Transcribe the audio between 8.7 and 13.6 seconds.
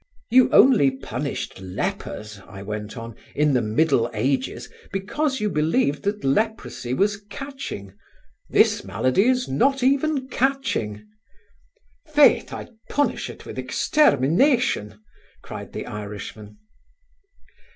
malady is not even catching." "Faith, Oi'd punish it with